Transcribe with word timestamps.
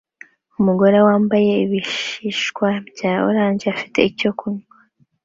Umugore 0.59 0.97
wambaye 1.07 1.51
ibishishwa 1.65 2.67
bya 2.87 3.13
orange 3.27 3.65
afite 3.73 3.99
icyo 4.11 4.29
kunywa 4.39 4.73